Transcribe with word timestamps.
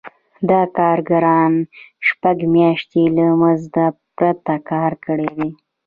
دا 0.49 0.61
کارګرانو 0.77 1.61
شپږ 2.07 2.37
میاشتې 2.55 3.01
له 3.15 3.25
مزد 3.39 3.75
پرته 4.17 4.55
کار 4.69 4.91
کړی 5.05 5.29
دی 5.37 5.49